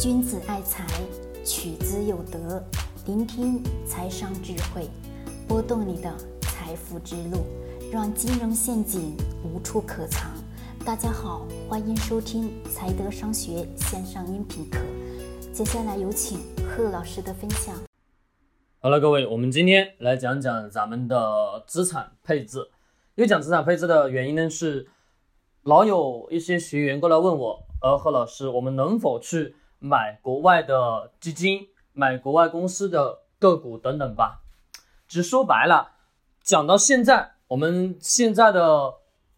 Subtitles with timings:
[0.00, 0.84] 君子爱财，
[1.44, 2.62] 取之有德。
[3.06, 4.88] 聆听财商智慧，
[5.46, 7.46] 拨动你的财富之路，
[7.92, 10.32] 让金融陷阱无处可藏。
[10.84, 14.80] 大家好，欢迎收听财德商学线上音频课。
[15.52, 17.74] 接下来有请贺老师的分享。
[18.80, 22.58] 好了，各位，我们今天来讲讲咱们的资产配置。
[23.14, 24.88] 因为讲资产配置的原因呢，是
[25.62, 29.54] 老有一些学员过来问我，呃，贺老师，我们能否去？
[29.84, 34.40] 买国外的基金，买国外公司的个股等等吧。
[35.06, 35.92] 只说白了，
[36.42, 38.94] 讲到现在，我们现在的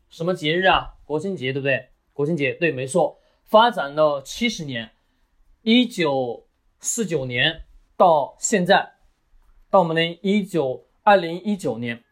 [0.09, 0.95] 什么节日啊？
[1.04, 1.88] 国庆节对不对？
[2.12, 3.18] 国庆节对，没错。
[3.42, 4.92] 发展了七十年，
[5.62, 6.46] 一九
[6.78, 7.65] 四九年
[7.96, 8.92] 到现在，
[9.68, 12.04] 到我们的一九二零一九年，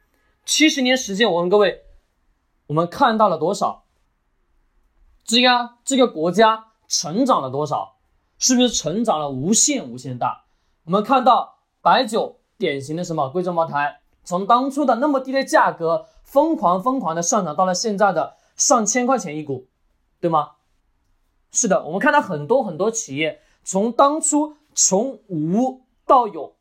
[0.45, 1.85] 七十年时间，我问各位，
[2.67, 3.85] 我们看到了多少？
[5.23, 7.94] 这个这个国家成长了多少？
[8.39, 10.45] 是不是成长了无限无限大？
[10.85, 19.67] 我们看到白酒典型的什么贵州茅台，从当初的那么低的价格，疯狂疯狂的上涨到了现在的上千块钱一股，
[20.21, 20.53] 对吗？
[21.53, 26.57] 是的，我们看到很多很多企业从当初从无到有，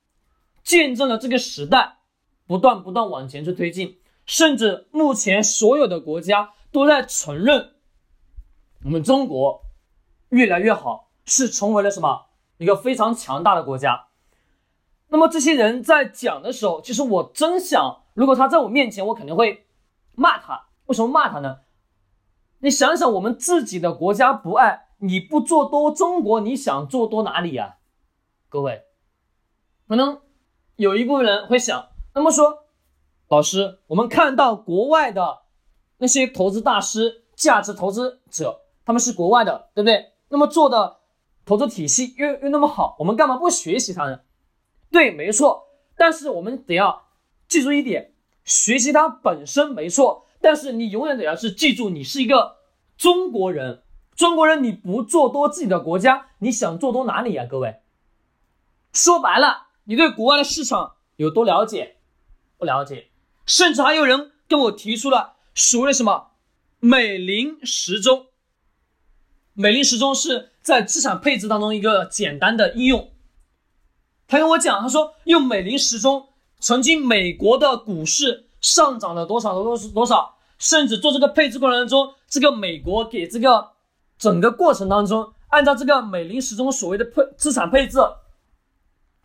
[0.63, 1.97] 见证了这个时代
[2.45, 7.71] 不断不断往前去推进，甚至目前所有的国家都在承认
[8.83, 9.63] 我们中国
[10.29, 11.02] 越来越好。
[11.25, 14.07] 是成为了什么一个非常强大的国家？
[15.09, 19.67] 那么这些人在讲的时候，其实我真想，如果他在我面前，我肯定会
[20.15, 20.67] 骂他。
[20.87, 21.59] 为什么骂他呢？
[22.59, 27.77] 你想想，我们自己的国家不爱你不做多中国，你想做多哪里呀？
[28.49, 28.83] 各位，
[29.87, 30.19] 可能
[30.77, 32.65] 有一部分人会想，那么说，
[33.27, 35.43] 老师，我们看到国外的
[35.99, 40.13] 那些投资大师、价值投资者，他们是国外的，对不对？
[40.29, 41.02] 那么做的。
[41.45, 44.21] 投资体系又又那么好，我们干嘛不学习它呢？
[44.91, 45.67] 对，没错。
[45.95, 47.07] 但是我们得要
[47.47, 48.13] 记住一点，
[48.43, 52.57] 学习它本身没错，但是你永远得要是记住，你是一个
[52.97, 53.83] 中国人。
[54.15, 57.45] 中国人你不做多自己的国家，你想做多哪里呀？
[57.49, 57.81] 各位，
[58.93, 61.97] 说白了，你对国外的市场有多了解？
[62.57, 63.09] 不了解。
[63.45, 66.31] 甚至还有人跟我提出了所谓的什么
[66.79, 68.27] 美林时钟。
[69.53, 73.11] 美林时钟是在资产配置当中一个简单的应用。
[74.27, 83.73] 他跟我讲，他说用美林时钟，曾经美国的股市上涨了多少多少多少，甚至做这个配置过程当中，这个美国给这个
[84.17, 87.99] 整个过程当中，按照这个美林时钟所谓的配资产配置，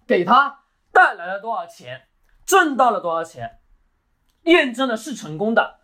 [0.06, 2.02] 给他带来了多少钱，
[2.44, 3.60] 挣到了多少钱，
[4.42, 5.76] 验证的是成功的。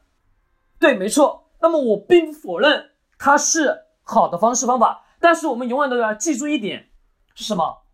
[0.78, 1.48] 对，没错。
[1.62, 3.84] 那么我并不否认他是。
[4.04, 6.90] 好的方式方法，但是我们永远都要记住一点
[7.34, 7.84] 是什么？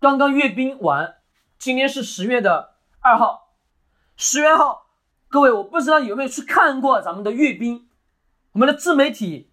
[0.00, 1.18] 刚刚阅兵完，
[1.56, 3.54] 今天是十月的二号，
[4.16, 4.88] 十月号，
[5.28, 7.88] 各位我不知道有没有去看过咱们的阅兵，
[8.52, 9.52] 我们的自媒体、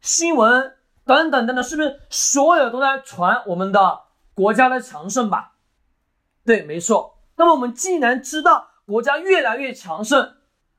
[0.00, 5.56] 新闻等等等等，是不是所有都在传我们的国家的强盛吧？
[6.46, 7.18] 对，没错。
[7.36, 10.36] 那么我们既然知道国家越来越强盛，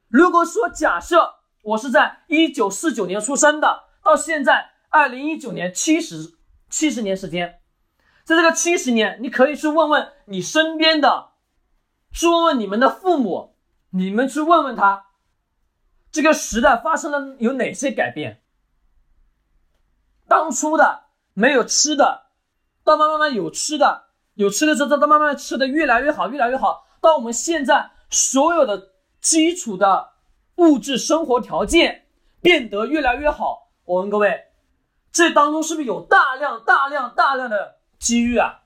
[0.08, 1.36] 如果说假设。
[1.66, 6.38] 我是在一九四九年出生的，到现在二零一九年七十
[6.70, 7.60] 七十年时间，
[8.24, 11.32] 在这个七十年，你可以去问问你身边的，
[12.14, 13.56] 去问问你们的父母，
[13.90, 15.08] 你们去问问他，
[16.12, 18.44] 这个时代发生了有哪些改变？
[20.28, 22.28] 当初的没有吃的，
[22.84, 30.14] 到慢慢慢有吃的，有吃的之后，到慢慢吃的越来越好，越来越好，到我们现在所有的基础的。
[30.58, 32.08] 物质生活条件
[32.42, 34.46] 变得越来越好，我问各位，
[35.12, 38.62] 这当中是不是有大量大量大量的机遇啊？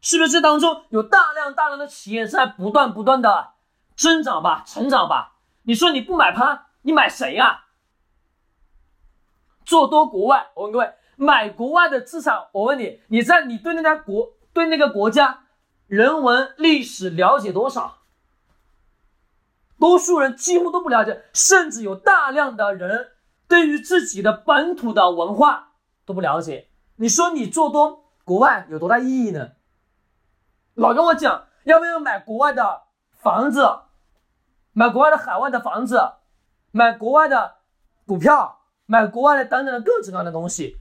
[0.00, 3.52] 是不是这当中有大量大量的企业在不断不断的
[3.94, 5.36] 增长吧、成长吧？
[5.62, 7.66] 你说你不买它，你买谁呀？
[9.64, 15.44] 做多国外，我问各位，买国外的资产，我问你，你在你对那家国对那个国家
[15.86, 18.01] 人文历史了解多少？
[19.82, 23.08] 多数人几乎都不了解，甚至有大量的人
[23.48, 25.72] 对于自己的本土的文化
[26.06, 26.68] 都不了解。
[26.94, 29.54] 你说你做多国外有多大意义呢？
[30.74, 33.66] 老跟我讲要不要买国外的房子，
[34.72, 36.00] 买国外的海外的房子，
[36.70, 37.56] 买国外的
[38.06, 40.76] 股票，买国外的等等的各种各样的东西。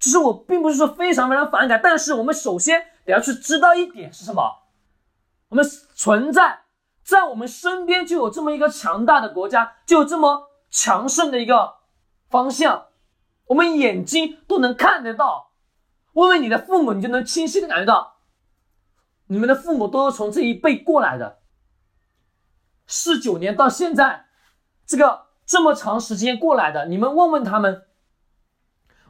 [0.00, 4.42] 其实我并不是说非常非常反感，但是我们首先得要去知道一点是什么，
[5.50, 5.64] 我们
[5.94, 6.63] 存在。
[7.04, 11.74] 在我们身边就有这么一个强大的国家，就有这么强盛的一个
[12.30, 12.86] 方向，
[13.46, 15.52] 我们眼睛都能看得到。
[16.14, 18.16] 问问你的父母，你就能清晰的感觉到，
[19.26, 21.40] 你们的父母都是从这一辈过来的。
[22.86, 24.26] 四九年到现在，
[24.86, 27.86] 这个这么长时间过来的，你们问问他们，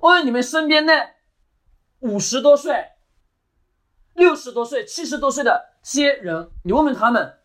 [0.01, 1.11] 问问你们身边那
[2.01, 2.93] 五十多岁、
[4.15, 7.39] 六十多岁、七十多岁的些人，你问问他们，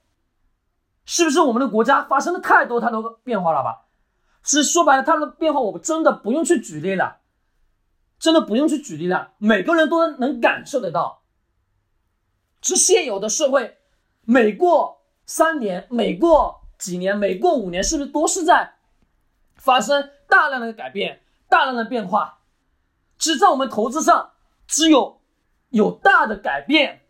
[1.10, 3.88] 是不是我们的国家发生了太多太多变化了吧？
[4.44, 7.22] 是说白了，它的变化我们真的不用去举例了，
[8.20, 11.24] 真的不用去举例了，每个人都能感受得到。
[12.62, 13.80] 是现有的社会，
[14.22, 18.76] 每过三年，每过几年，每过五年，是不是都是在
[19.56, 22.42] 发生大量的改变、大量的变化？
[23.18, 24.34] 只在我们投资上，
[24.68, 25.20] 只有
[25.70, 27.02] 有大的改变、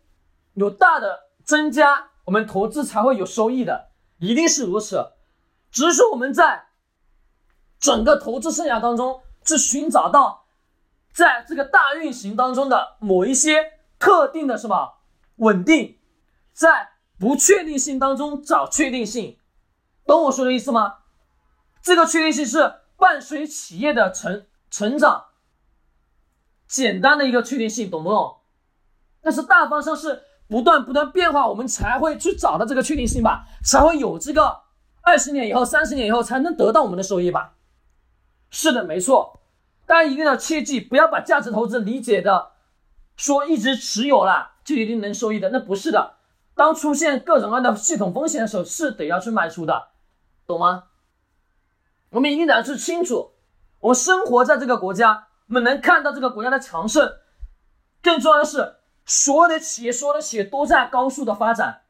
[0.54, 3.89] 有大的增加，我们投资才会有收益的，
[4.20, 5.10] 一定是如此。
[5.72, 6.68] 只是说我们在。
[7.80, 10.44] 整个投资生涯当中，去寻找到
[11.14, 14.98] 在这个大运行当中的某一些特定的什么
[15.36, 15.98] 稳定，
[16.52, 19.38] 在不确定性当中找确定性，
[20.04, 20.98] 懂我说的意思吗？
[21.80, 25.28] 这个确定性是伴随企业的成成长，
[26.68, 28.40] 简单的一个确定性，懂不懂？
[29.22, 34.62] 但是大方向是不断不断变化，我们才会去找到这个确定性吧，才会有这个
[35.00, 37.54] 二十年以后、三十年以后才能得到我们的收益吧。
[38.50, 39.40] 是的，没错，
[39.86, 42.50] 大家一定要切记，不要把价值投资理解的
[43.16, 46.14] 说一直持有了就一定能收益的，那不是的。
[46.56, 49.90] 当出现各种各样的系统风险的时候，是得要去卖出的，
[50.48, 50.84] 懂吗？
[52.10, 53.30] 我们一定得要去清楚，
[53.78, 57.08] 我们生活在这个国家，我们能看到这个国家的强盛。
[58.02, 58.79] 更重要的是，
[59.10, 61.80] 所有的企业，所有的企业都在高速的发展。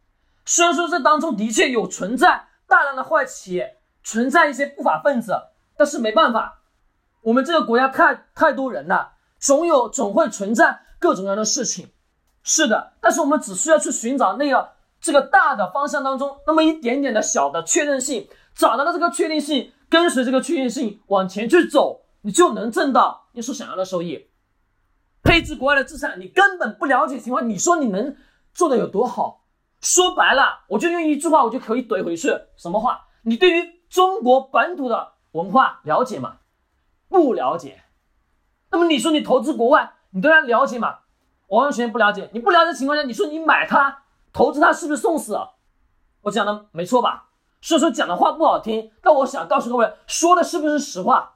[0.46, 5.34] 虽然说这当中的确有存在大量的坏企业，存在一些不法分子。
[5.76, 6.62] 但是没办法，
[7.20, 11.90] 我们这个国家太太多人了，总有总会存在各种各样的事情。
[12.42, 24.29] 是的，但是我们只需要去寻找那个这个大的方向当中那么一点点的小的确认性，找到了这个确定性，跟随这个确定性往前去走，你就能挣到你所想要的收益。
[25.22, 28.16] 配置国外的资产，你根本不了解情况，你说你能
[28.52, 29.44] 做的有多好？
[29.80, 33.06] 说白了，我就用一句话，我就可以怼回去，什么话？
[33.22, 35.12] 你对于中国本土的。
[35.32, 36.38] 文化了解吗？
[37.08, 37.84] 不了解。
[38.72, 40.98] 那么你说你投资国外，你对它了解吗？
[41.46, 42.28] 完全不了解。
[42.32, 44.02] 你不了解情况下，你说你买它，
[44.32, 45.38] 投资它是不是送死？
[46.22, 47.28] 我讲的没错吧？
[47.60, 51.34] 虽然说讲的话不好听，但我想告诉各位，说的是不是实话？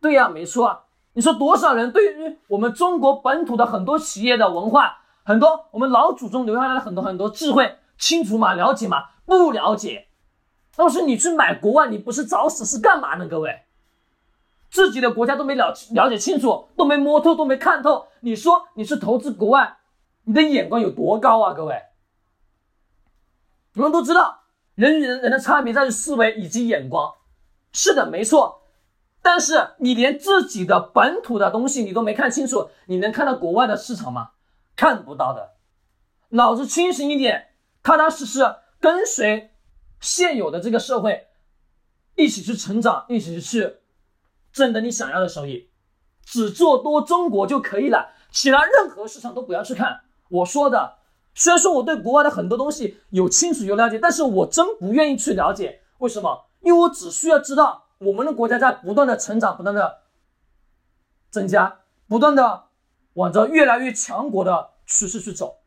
[0.00, 0.84] 对呀，没错啊。
[1.16, 8.52] 你说多少人对于我们中国本土的很多企业的文化，很多我们老祖宗留下来的很多很多智慧，清楚吗？
[8.52, 8.98] 了解吗？
[9.24, 10.08] 不了解。
[10.76, 13.26] 要是你去买国外，你不是找死是干嘛呢？
[13.26, 13.62] 各位，
[14.70, 19.78] 自己的国家都没了了解清楚，都没摸透，都没看透，你说你是投资国外，
[20.24, 21.54] 你的眼光有多高啊？
[21.54, 21.80] 各位，
[23.76, 24.42] 我们都知道，
[24.74, 27.10] 人与人人的差别在于思维以及眼光。
[27.72, 28.60] 是的，没错。
[29.26, 34.30] 但是你连自己的本土的东西你都没看清楚，你能看到国外的市场吗？
[34.76, 35.54] 看不到的。
[36.28, 37.48] 脑子清醒一点，
[37.82, 38.44] 踏踏实实
[38.78, 39.50] 跟随。
[39.98, 41.26] 现有的这个社会，
[42.14, 43.78] 一起去成长，一起去
[44.52, 45.70] 挣得你想要的收益，
[46.24, 50.02] 只做多中国就可以了，其他任何市场都不要去看。
[50.30, 50.98] 我说的，
[51.34, 55.80] 虽然说我对国外的很多东西有清楚有了解，但是我真不愿意去了解。
[55.98, 56.46] 为什么？
[56.60, 60.02] 因为我只需要知道我们的国家在不断的成长，不断的
[61.30, 62.64] 增加，不断的
[63.14, 65.58] 往着越来越强国的趋势去走。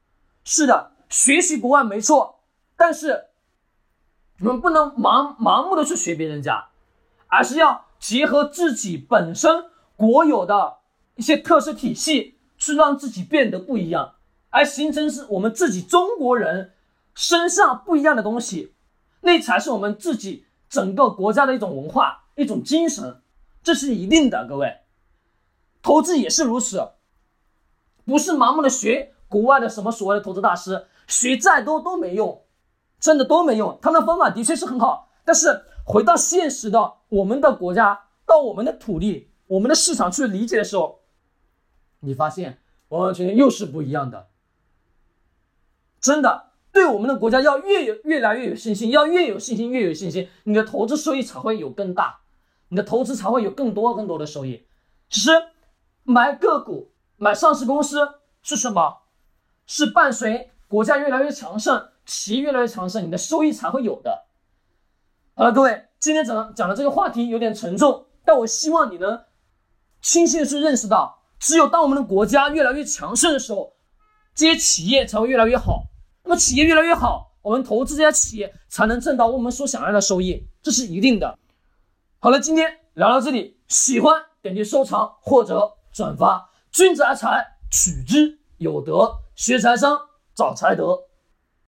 [0.44, 2.42] 是的，学习国外没错，
[2.76, 3.26] 但是。
[4.42, 6.70] 我们不能盲盲目的去学别人家，
[7.28, 9.66] 而是要结合自己本身
[9.98, 10.78] 国有的
[11.16, 14.16] 一些特色体系，去让自己变得不一样，
[14.50, 16.72] 而形成是我们自己中国人
[17.14, 18.74] 身上不一样的东西，
[19.20, 23.22] 那才是我们自己整个国家的一种文化、一种精神，
[23.64, 24.46] 这是一定的。
[24.48, 24.82] 各位，
[25.82, 26.92] 投资也是如此，
[28.06, 32.44] 不是盲目的学国外的什么所谓的投资大师，学再多都没用。
[33.00, 41.00] 真的都没用，他们的方法的确是很好，但是回到现实的我们的国家，到我们的土地、我们的市场去理解的时候，
[42.02, 42.60] 你发现
[42.90, 44.28] 完完全全又是不一样的。
[46.02, 46.49] 真的，
[46.80, 52.22] 对我们的国家要越有越来越有信心，要越有信心越有信心，你的投资收益才会有更大，
[52.70, 54.66] 你的投资才会有更多更多的收益。
[55.10, 55.30] 其实
[56.04, 57.98] 买个股、买上市公司
[58.42, 59.00] 是什么？
[59.68, 61.90] 是伴随国家越来越强盛。
[62.06, 64.24] 企业越来越强盛，你的收益才会有的。
[65.36, 69.26] 好了，各位，今天讲讲的这个话题有点沉重，但我希望你能
[70.02, 73.74] 清晰的去认识到，只有当我们的国家越来越强盛的时候，
[74.34, 75.89] 这些企业才会越来越好。
[76.30, 81.36] 那么企业越来越好，我们投资这家企业才能挣到我们所想要的收益，这是一定的。
[82.20, 86.52] 好了，今天聊到这里，喜欢点击收藏或者转发。
[86.72, 90.00] 君子爱财，取之有德；学财商，
[90.36, 91.00] 找财德。